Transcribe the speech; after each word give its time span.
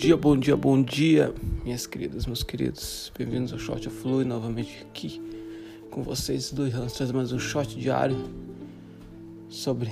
dia, 0.00 0.16
bom 0.16 0.34
dia, 0.34 0.56
bom 0.56 0.82
dia, 0.82 1.34
minhas 1.62 1.86
queridas, 1.86 2.24
meus 2.24 2.42
queridos. 2.42 3.12
Bem-vindos 3.18 3.52
ao 3.52 3.58
Short 3.58 3.86
Flui, 3.90 4.24
novamente 4.24 4.80
aqui 4.80 5.20
com 5.90 6.02
vocês 6.02 6.50
do 6.50 6.66
Irãs, 6.66 6.94
trazendo 6.94 7.16
mais 7.16 7.32
um 7.32 7.38
short 7.38 7.78
diário 7.78 8.16
sobre 9.46 9.90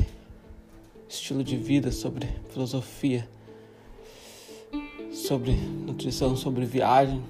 estilo 1.06 1.44
de 1.44 1.58
vida, 1.58 1.92
sobre 1.92 2.26
filosofia, 2.48 3.28
sobre 5.12 5.52
nutrição, 5.52 6.34
sobre 6.38 6.64
viagem, 6.64 7.22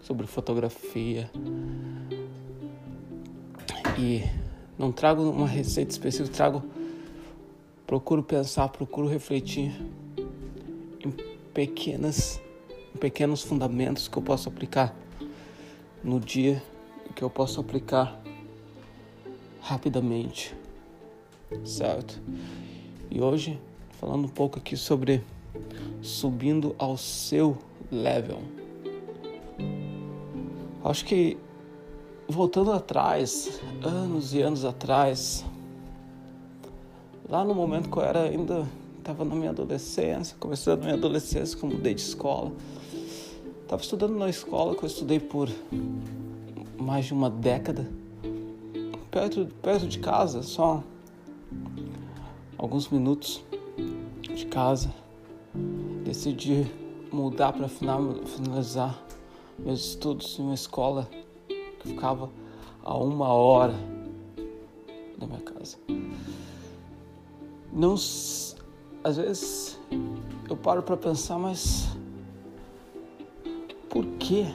sobre 0.00 0.28
fotografia. 0.28 1.28
E 3.98 4.22
não 4.78 4.92
trago 4.92 5.28
uma 5.28 5.48
receita 5.48 5.90
específica, 5.90 6.36
trago 6.36 6.62
procuro 7.84 8.22
pensar, 8.22 8.68
procuro 8.68 9.08
refletir 9.08 9.72
pequenas, 11.60 12.40
pequenos 12.98 13.42
fundamentos 13.42 14.08
que 14.08 14.16
eu 14.16 14.22
posso 14.22 14.48
aplicar 14.48 14.96
no 16.02 16.18
dia 16.18 16.62
que 17.14 17.22
eu 17.22 17.28
posso 17.28 17.60
aplicar 17.60 18.18
rapidamente, 19.60 20.56
certo? 21.62 22.18
E 23.10 23.20
hoje 23.20 23.60
falando 24.00 24.24
um 24.24 24.30
pouco 24.30 24.58
aqui 24.58 24.74
sobre 24.74 25.22
subindo 26.00 26.74
ao 26.78 26.96
seu 26.96 27.58
level. 27.92 28.40
Acho 30.82 31.04
que 31.04 31.36
voltando 32.26 32.72
atrás, 32.72 33.60
anos 33.82 34.32
e 34.32 34.40
anos 34.40 34.64
atrás, 34.64 35.44
lá 37.28 37.44
no 37.44 37.54
momento 37.54 37.90
que 37.90 37.98
eu 37.98 38.02
era 38.02 38.22
ainda 38.22 38.66
estava 39.00 39.24
na 39.24 39.34
minha 39.34 39.50
adolescência, 39.50 40.36
começando 40.38 40.80
a 40.80 40.82
minha 40.82 40.94
adolescência, 40.94 41.58
como 41.58 41.74
mudei 41.74 41.94
de 41.94 42.02
escola. 42.02 42.52
Estava 43.62 43.82
estudando 43.82 44.16
na 44.16 44.28
escola 44.28 44.76
que 44.76 44.84
eu 44.84 44.86
estudei 44.86 45.18
por 45.18 45.48
mais 46.78 47.06
de 47.06 47.12
uma 47.12 47.30
década, 47.30 47.90
perto, 49.10 49.48
perto 49.62 49.86
de 49.86 49.98
casa, 49.98 50.42
só 50.42 50.82
alguns 52.58 52.88
minutos 52.88 53.42
de 54.34 54.46
casa. 54.46 54.92
Decidi 56.04 56.66
mudar 57.10 57.52
para 57.52 57.68
finalizar 57.68 59.02
meus 59.58 59.80
estudos 59.80 60.38
em 60.38 60.42
uma 60.42 60.54
escola 60.54 61.08
que 61.48 61.88
ficava 61.88 62.30
a 62.82 62.96
uma 62.96 63.28
hora 63.28 63.74
da 65.18 65.26
minha 65.26 65.40
casa. 65.40 65.78
Não 67.72 67.96
às 69.02 69.16
vezes 69.16 69.78
eu 70.48 70.56
paro 70.56 70.82
para 70.82 70.96
pensar, 70.96 71.38
mas 71.38 71.88
por 73.88 74.04
que 74.18 74.46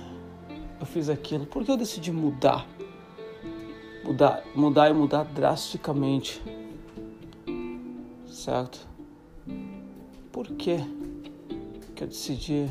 eu 0.80 0.86
fiz 0.86 1.10
aquilo? 1.10 1.46
Por 1.46 1.64
que 1.64 1.72
eu 1.72 1.78
decidi 1.78 2.12
mudar? 2.12 2.68
Mudar, 4.04 4.44
mudar 4.56 4.90
e 4.90 4.94
mudar 4.94 5.24
drasticamente. 5.24 6.42
Certo? 8.28 8.88
Por 10.32 10.48
que 10.48 10.78
que 11.96 12.04
eu 12.04 12.08
decidi? 12.08 12.70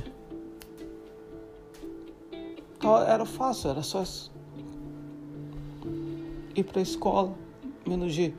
Era 3.09 3.25
fácil, 3.25 3.71
era 3.71 3.83
só 3.83 4.05
ir 6.55 6.65
para 6.65 6.81
a 6.81 6.83
escola, 6.83 7.35
menos 7.87 8.15
de 8.15 8.35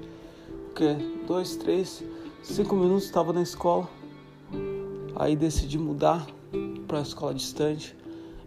o 0.69 0.73
quê? 0.75 0.95
Dois, 1.27 1.55
três 1.55 2.03
Cinco 2.45 2.75
minutos 2.75 3.05
estava 3.05 3.33
na 3.33 3.41
escola, 3.41 3.89
aí 5.15 5.35
decidi 5.35 5.79
mudar 5.79 6.25
para 6.87 6.99
a 6.99 7.01
escola 7.01 7.33
distante, 7.33 7.97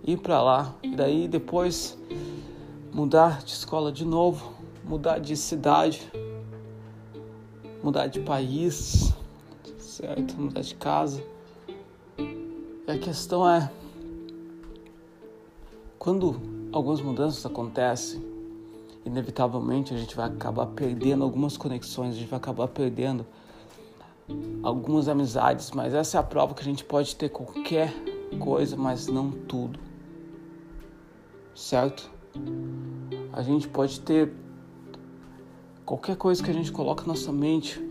ir 0.05 0.19
para 0.19 0.41
lá, 0.41 0.75
e 0.85 0.95
daí 0.95 1.27
depois 1.27 1.99
mudar 2.93 3.43
de 3.43 3.51
escola 3.51 3.91
de 3.91 4.05
novo, 4.05 4.53
mudar 4.85 5.19
de 5.19 5.37
cidade, 5.37 6.11
mudar 7.83 8.07
de 8.07 8.21
país, 8.21 9.13
certo? 9.79 10.41
Mudar 10.41 10.63
de 10.63 10.77
casa. 10.77 11.23
E 12.17 12.91
a 12.91 12.97
questão 12.99 13.47
é 13.51 13.71
quando 15.99 16.41
algumas 16.73 17.03
mudanças 17.03 17.45
acontecem, 17.45 18.25
inevitavelmente 19.05 19.93
a 19.93 19.99
gente 19.99 20.15
vai 20.15 20.29
acabar 20.29 20.67
perdendo 20.67 21.25
algumas 21.25 21.57
conexões, 21.57 22.15
a 22.15 22.19
gente 22.19 22.29
vai 22.29 22.39
acabar 22.39 22.69
perdendo 22.69 23.27
algumas 24.63 25.09
amizades, 25.09 25.71
mas 25.71 25.95
essa 25.95 26.17
é 26.17 26.21
a 26.21 26.23
prova 26.23 26.55
que 26.55 26.61
a 26.61 26.65
gente 26.65 26.85
pode 26.85 27.15
ter 27.17 27.29
qualquer 27.29 27.93
coisa, 28.39 28.77
mas 28.77 29.07
não 29.07 29.31
tudo. 29.31 29.79
Certo? 31.55 32.11
A 33.33 33.43
gente 33.43 33.69
pode 33.69 34.01
ter 34.01 34.33
qualquer 35.85 36.17
coisa 36.17 36.43
que 36.43 36.51
a 36.51 36.55
gente 36.55 36.71
coloca 36.71 37.03
na 37.03 37.09
nossa 37.09 37.33
mente 37.33 37.83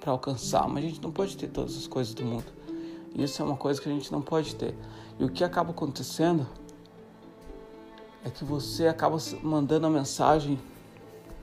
para 0.00 0.12
alcançar, 0.12 0.68
mas 0.68 0.84
a 0.84 0.88
gente 0.88 1.02
não 1.02 1.10
pode 1.10 1.36
ter 1.36 1.48
todas 1.48 1.76
as 1.76 1.86
coisas 1.86 2.14
do 2.14 2.24
mundo. 2.24 2.52
Isso 3.14 3.40
é 3.42 3.44
uma 3.44 3.56
coisa 3.56 3.80
que 3.80 3.88
a 3.88 3.92
gente 3.92 4.12
não 4.12 4.20
pode 4.20 4.54
ter. 4.54 4.74
E 5.18 5.24
o 5.24 5.28
que 5.28 5.42
acaba 5.42 5.70
acontecendo 5.70 6.46
é 8.24 8.30
que 8.30 8.44
você 8.44 8.86
acaba 8.86 9.16
mandando 9.42 9.86
a 9.86 9.90
mensagem 9.90 10.58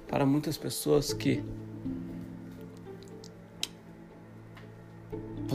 para 0.07 0.25
muitas 0.25 0.57
pessoas 0.57 1.11
que 1.11 1.43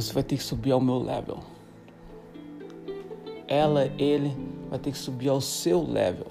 você 0.00 0.12
vai 0.12 0.22
ter 0.22 0.36
que 0.36 0.42
subir 0.42 0.72
ao 0.72 0.80
meu 0.80 0.98
level. 0.98 1.40
Ela, 3.46 3.86
ele 3.98 4.36
vai 4.68 4.78
ter 4.78 4.92
que 4.92 4.98
subir 4.98 5.28
ao 5.28 5.40
seu 5.40 5.82
level. 5.82 6.28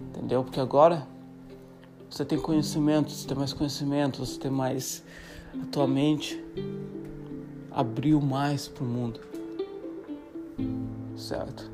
Entendeu? 0.00 0.42
Porque 0.42 0.60
agora 0.60 1.06
você 2.10 2.24
tem 2.24 2.38
conhecimento, 2.38 3.10
você 3.10 3.26
tem 3.26 3.36
mais 3.36 3.52
conhecimento, 3.52 4.24
você 4.24 4.38
tem 4.38 4.50
mais. 4.50 5.02
A 5.62 5.66
tua 5.66 5.86
mente 5.86 6.42
abriu 7.70 8.20
mais 8.20 8.68
para 8.68 8.84
o 8.84 8.86
mundo. 8.86 9.20
Certo? 11.16 11.70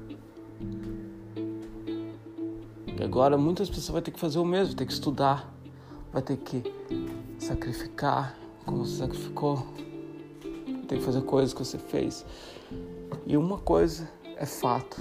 E 2.98 3.02
agora 3.02 3.38
muitas 3.38 3.68
pessoas 3.68 3.88
vão 3.88 4.02
ter 4.02 4.10
que 4.10 4.20
fazer 4.20 4.38
o 4.38 4.44
mesmo, 4.44 4.68
vai 4.68 4.74
ter 4.76 4.86
que 4.86 4.92
estudar, 4.92 5.50
vai 6.12 6.20
ter 6.20 6.36
que 6.36 6.62
sacrificar, 7.38 8.36
como 8.70 8.86
você 8.86 8.98
sacrificou, 8.98 9.66
tem 10.86 10.98
que 10.98 11.04
fazer 11.04 11.22
coisas 11.22 11.52
que 11.52 11.58
você 11.58 11.76
fez. 11.76 12.24
E 13.26 13.36
uma 13.36 13.58
coisa 13.58 14.08
é 14.36 14.46
fato. 14.46 14.98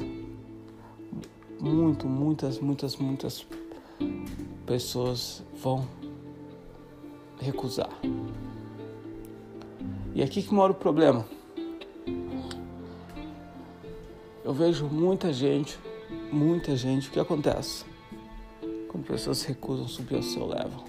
Muito, 1.59 2.07
muitas, 2.07 2.59
muitas, 2.59 2.95
muitas 2.95 3.45
pessoas 4.65 5.43
vão 5.61 5.87
recusar. 7.39 7.91
E 10.15 10.23
aqui 10.23 10.41
que 10.41 10.53
mora 10.53 10.71
o 10.71 10.75
problema. 10.75 11.23
Eu 14.43 14.53
vejo 14.53 14.87
muita 14.87 15.31
gente, 15.31 15.77
muita 16.31 16.75
gente, 16.75 17.07
o 17.07 17.11
que 17.11 17.19
acontece? 17.19 17.85
Quando 18.87 19.05
pessoas 19.05 19.43
recusam 19.43 19.87
subir 19.87 20.15
ao 20.15 20.23
seu 20.23 20.47
level, 20.47 20.83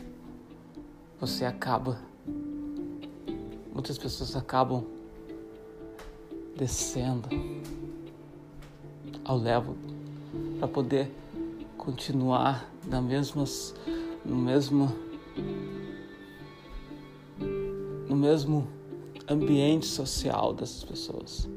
você 1.21 1.45
acaba 1.45 2.10
muitas 3.81 3.97
pessoas 3.97 4.37
acabam 4.37 4.85
descendo 6.55 7.31
ao 9.25 9.39
level 9.39 9.75
para 10.59 10.69
poder 10.69 11.11
continuar 11.79 12.71
na 12.87 13.01
mesmas 13.01 13.75
no 14.23 14.37
mesmo 14.37 14.95
no 18.07 18.15
mesmo 18.17 18.69
ambiente 19.27 19.87
social 19.87 20.53
dessas 20.53 20.85
pessoas. 20.85 21.49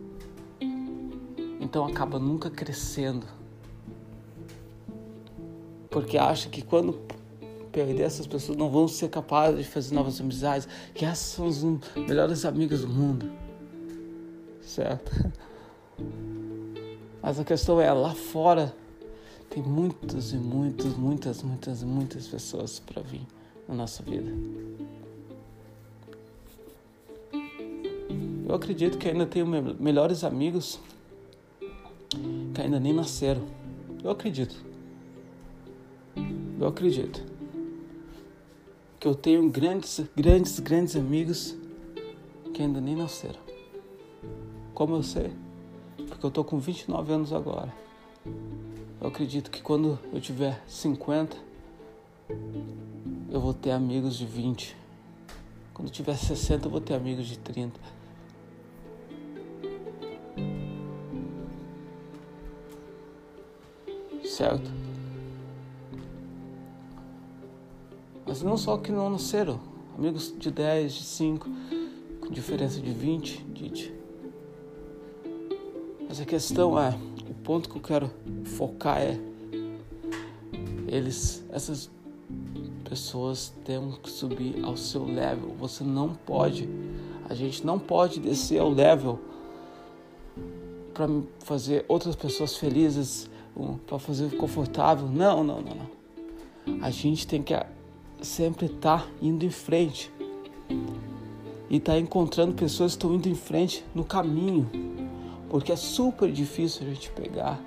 Então 1.60 1.86
acaba 1.86 2.18
nunca 2.20 2.50
crescendo. 2.50 3.28
Porque 5.90 6.18
acha 6.18 6.48
que 6.48 6.62
quando 6.62 7.02
perder 7.74 8.04
essas 8.04 8.28
pessoas, 8.28 8.56
não 8.56 8.70
vão 8.70 8.88
ser 8.88 9.10
capazes 9.10 9.66
de 9.66 9.66
fazer 9.66 9.96
novas 9.96 10.22
amizades, 10.22 10.68
que 10.94 11.04
essas 11.04 11.18
são 11.18 11.48
as 11.48 11.64
melhores 11.98 12.46
amigas 12.46 12.82
do 12.82 12.88
mundo. 12.88 13.30
Certo? 14.62 15.12
Mas 17.22 17.40
a 17.40 17.44
questão 17.44 17.82
é, 17.82 17.92
lá 17.92 18.14
fora 18.14 18.74
tem 19.50 19.64
muitas 19.64 20.32
e 20.34 20.38
muitas, 20.38 20.96
muitas, 20.96 21.42
muitas, 21.42 21.84
muitas 21.84 22.28
pessoas 22.28 22.80
para 22.80 23.02
vir 23.02 23.26
na 23.68 23.74
nossa 23.74 24.04
vida. 24.04 24.32
Eu 28.48 28.56
acredito 28.56 29.00
que 29.00 29.10
ainda 29.10 29.26
tenho 29.26 29.48
melhores 29.48 30.24
amigos 30.24 30.80
que 32.54 32.62
ainda 32.62 32.80
nem 32.80 32.94
nasceram. 32.94 33.42
Eu 34.04 34.12
acredito. 34.12 34.64
Eu 36.60 36.68
acredito 36.68 37.33
que 39.04 39.08
eu 39.10 39.16
tenho 39.16 39.50
grandes, 39.50 40.00
grandes, 40.16 40.62
grandes 40.62 40.96
amigos 40.96 41.58
que 42.54 42.62
ainda 42.62 42.80
nem 42.80 42.96
nasceram. 42.96 43.42
Como 44.74 44.96
eu 44.96 45.04
sei? 45.04 45.30
Porque 46.08 46.26
eu 46.26 46.32
tô 46.32 46.42
com 46.42 46.58
29 46.58 47.12
anos 47.12 47.34
agora. 47.34 47.74
Eu 49.02 49.08
acredito 49.10 49.52
que 49.52 49.62
quando 49.62 50.00
eu 50.14 50.22
tiver 50.22 50.64
50, 50.66 51.36
eu 53.30 53.42
vou 53.42 53.54
ter 53.54 53.72
amigos 53.72 54.16
de 54.16 54.26
20. 54.26 54.74
Quando 55.74 55.90
eu 55.90 55.94
tiver 55.94 56.16
60, 56.16 56.68
eu 56.68 56.72
vou 56.72 56.80
ter 56.80 56.94
amigos 56.94 57.28
de 57.28 57.38
30. 57.40 57.78
Certo? 64.24 64.72
Mas 68.34 68.42
não 68.42 68.58
só 68.58 68.78
que 68.78 68.92
não 68.92 69.12
nasceram, 69.12 69.60
amigos 69.96 70.34
de 70.36 70.50
10, 70.50 70.92
de 70.92 71.04
5, 71.04 71.48
com 72.20 72.30
diferença 72.32 72.82
de 72.82 72.92
20, 72.92 73.44
de 73.44 73.94
mas 76.08 76.20
a 76.20 76.26
questão 76.26 76.80
é, 76.80 76.98
o 77.30 77.34
ponto 77.44 77.70
que 77.70 77.76
eu 77.76 77.82
quero 77.82 78.12
focar 78.44 78.98
é 78.98 79.20
eles, 80.88 81.46
essas 81.52 81.92
pessoas 82.90 83.54
têm 83.64 83.92
que 84.02 84.10
subir 84.10 84.66
ao 84.66 84.76
seu 84.78 85.06
level. 85.06 85.54
Você 85.60 85.84
não 85.84 86.16
pode, 86.16 86.68
a 87.30 87.36
gente 87.36 87.64
não 87.64 87.78
pode 87.78 88.20
descer 88.20 88.60
ao 88.60 88.72
level 88.72 89.20
para 90.92 91.08
fazer 91.38 91.86
outras 91.88 92.16
pessoas 92.16 92.58
felizes, 92.58 93.30
para 93.86 94.00
fazer 94.00 94.36
confortável. 94.38 95.08
Não, 95.08 95.44
não, 95.44 95.62
não, 95.62 95.76
não. 95.76 96.82
A 96.82 96.90
gente 96.90 97.28
tem 97.28 97.44
que 97.44 97.54
sempre 98.24 98.66
estar 98.66 99.04
tá 99.04 99.08
indo 99.22 99.46
em 99.46 99.52
frente 99.52 100.12
e 101.70 101.78
estar 101.78 101.94
tá 101.94 102.00
encontrando 102.00 102.54
pessoas 102.54 102.94
que 102.94 102.98
estão 102.98 103.14
indo 103.14 103.30
em 103.30 103.36
frente 103.36 103.86
no 103.94 104.04
caminho 104.04 104.70
porque 105.54 105.72
é 105.72 105.76
super 105.76 106.32
difícil 106.32 106.82
a 106.82 106.90
gente 106.90 107.12
pegar 107.12 107.62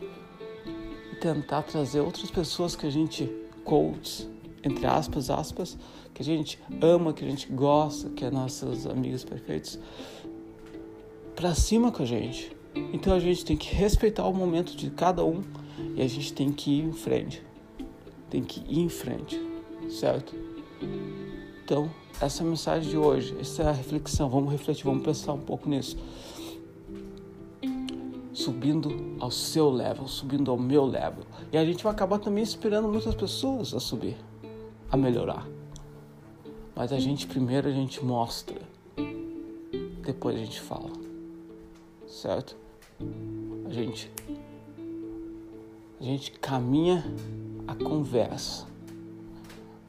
e 0.00 1.16
tentar 1.16 1.62
trazer 1.62 1.98
outras 1.98 2.30
pessoas 2.30 2.76
que 2.76 2.86
a 2.86 2.90
gente 2.90 3.28
coaches, 3.64 4.28
entre 4.62 4.86
aspas, 4.86 5.28
aspas, 5.28 5.76
que 6.14 6.22
a 6.22 6.24
gente 6.24 6.56
ama, 6.80 7.12
que 7.12 7.24
a 7.24 7.28
gente 7.28 7.48
gosta, 7.48 8.10
que 8.10 8.24
é 8.24 8.30
nossos 8.30 8.86
amigos 8.86 9.24
perfeitos, 9.24 9.76
para 11.34 11.52
cima 11.52 11.90
com 11.90 12.04
a 12.04 12.06
gente. 12.06 12.56
Então 12.92 13.12
a 13.12 13.18
gente 13.18 13.44
tem 13.44 13.56
que 13.56 13.74
respeitar 13.74 14.24
o 14.28 14.32
momento 14.32 14.76
de 14.76 14.88
cada 14.90 15.24
um 15.24 15.42
e 15.96 16.00
a 16.00 16.06
gente 16.06 16.32
tem 16.32 16.52
que 16.52 16.78
ir 16.78 16.84
em 16.84 16.92
frente. 16.92 17.42
Tem 18.30 18.44
que 18.44 18.60
ir 18.72 18.78
em 18.78 18.88
frente, 18.88 19.36
certo? 19.92 20.34
Então, 21.64 21.90
essa 22.20 22.42
é 22.42 22.46
a 22.46 22.48
mensagem 22.48 22.90
de 22.90 22.96
hoje, 22.96 23.36
essa 23.40 23.62
é 23.62 23.68
a 23.68 23.72
reflexão. 23.72 24.28
Vamos 24.28 24.50
refletir, 24.50 24.84
vamos 24.84 25.04
pensar 25.04 25.32
um 25.32 25.40
pouco 25.40 25.68
nisso 25.68 25.96
subindo 28.32 29.16
ao 29.20 29.30
seu 29.30 29.70
level, 29.70 30.08
subindo 30.08 30.50
ao 30.50 30.58
meu 30.58 30.84
level. 30.84 31.24
E 31.52 31.58
a 31.58 31.64
gente 31.64 31.84
vai 31.84 31.92
acabar 31.92 32.18
também 32.18 32.42
inspirando 32.42 32.88
muitas 32.88 33.14
pessoas 33.14 33.74
a 33.74 33.80
subir, 33.80 34.16
a 34.90 34.96
melhorar. 34.96 35.46
Mas 36.74 36.92
a 36.92 36.98
gente 36.98 37.26
primeiro 37.26 37.68
a 37.68 37.72
gente 37.72 38.04
mostra, 38.04 38.60
depois 40.02 40.36
a 40.36 40.38
gente 40.38 40.60
fala. 40.60 40.90
Certo? 42.06 42.56
A 43.66 43.72
gente 43.72 44.10
a 46.00 46.04
gente 46.04 46.32
caminha 46.32 47.04
a 47.66 47.74
conversa. 47.74 48.71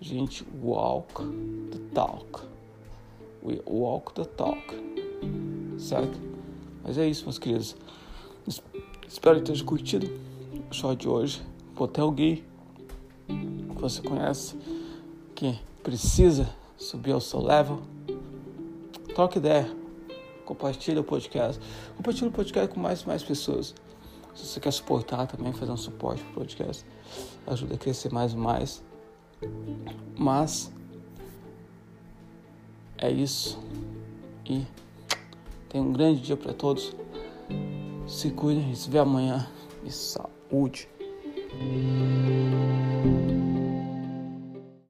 Gente 0.04 0.46
walk 0.62 1.24
the 1.72 1.80
talk. 1.96 2.42
We 3.42 3.62
walk 3.66 4.14
the 4.16 4.26
talk. 4.26 4.76
Certo? 5.78 6.20
Mas 6.84 6.98
é 6.98 7.08
isso, 7.08 7.24
meus 7.24 7.40
queridos. 7.40 7.74
Espero 9.08 9.38
que 9.38 9.50
tenha 9.50 9.64
curtido 9.64 10.12
o 10.70 10.74
show 10.74 10.94
de 10.94 11.08
hoje. 11.08 11.42
Pô, 11.74 11.88
tem 11.88 12.04
alguém 12.04 12.44
que 13.28 13.80
você 13.82 14.02
conhece 14.02 14.58
que 15.34 15.58
precisa 15.82 16.54
subir 16.76 17.14
ao 17.14 17.22
seu 17.22 17.40
level. 17.40 17.80
Troca 19.16 19.38
ideia. 19.38 19.74
Compartilha 20.44 21.00
o 21.00 21.06
podcast. 21.06 21.62
Compartilha 21.96 22.28
o 22.28 22.34
podcast 22.34 22.74
com 22.74 22.80
mais 22.82 23.04
e 23.04 23.08
mais 23.08 23.24
pessoas. 23.24 23.74
Se 24.36 24.48
você 24.48 24.60
quer 24.60 24.74
suportar 24.74 25.28
também, 25.28 25.54
fazer 25.54 25.72
um 25.72 25.78
suporte 25.78 26.22
pro 26.26 26.42
podcast, 26.42 26.86
ajuda 27.48 27.76
a 27.76 27.78
crescer 27.78 28.12
mais 28.12 28.34
e 28.34 28.38
mais. 28.38 28.84
Mas 30.18 30.72
é 32.98 33.12
isso. 33.12 33.60
E 34.46 34.66
tenha 35.70 35.84
um 35.84 35.92
grande 35.92 36.22
dia 36.22 36.38
para 36.38 36.54
todos. 36.54 36.96
Se 38.08 38.30
cuidem, 38.32 38.74
se 38.76 38.90
vê 38.90 39.00
amanhã. 39.00 39.48
E 39.84 39.92
saúde. 39.92 40.88